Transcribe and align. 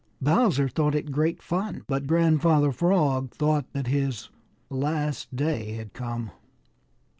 Bowser 0.19 0.67
thought 0.67 0.95
it 0.95 1.11
great 1.11 1.43
fun, 1.43 1.83
but 1.85 2.07
Grandfather 2.07 2.71
Frog 2.71 3.29
thought 3.35 3.71
that 3.73 3.85
his 3.85 4.29
last 4.71 5.35
day 5.35 5.73
had 5.73 5.93
come. 5.93 6.31